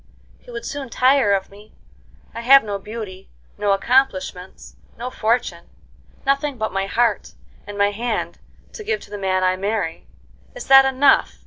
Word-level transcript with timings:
"You 0.43 0.51
would 0.53 0.65
soon 0.65 0.89
tire 0.89 1.31
of 1.31 1.51
me. 1.51 1.75
I 2.33 2.41
have 2.41 2.63
no 2.63 2.79
beauty, 2.79 3.29
no 3.59 3.71
accomplishments, 3.71 4.75
no 4.97 5.11
fortune,—nothing 5.11 6.57
but 6.57 6.73
my 6.73 6.87
heart, 6.87 7.35
and 7.67 7.77
my 7.77 7.91
hand 7.91 8.39
to 8.73 8.83
give 8.83 9.05
the 9.05 9.19
man 9.19 9.43
I 9.43 9.57
marry. 9.57 10.07
Is 10.55 10.65
that 10.65 10.85
enough?" 10.85 11.35